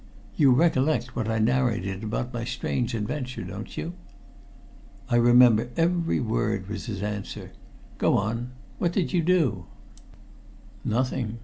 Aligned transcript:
You 0.35 0.49
recollect 0.49 1.15
what 1.15 1.27
I 1.29 1.37
narrated 1.37 2.03
about 2.03 2.33
my 2.33 2.43
strange 2.43 2.95
adventure, 2.95 3.43
don't 3.43 3.77
you?" 3.77 3.93
"I 5.11 5.15
remember 5.17 5.69
every 5.77 6.19
word," 6.19 6.67
was 6.67 6.87
his 6.87 7.03
answer. 7.03 7.51
"Go 7.99 8.17
on. 8.17 8.49
What 8.79 8.93
did 8.93 9.13
you 9.13 9.21
do?" 9.21 9.65
"Nothing. 10.83 11.37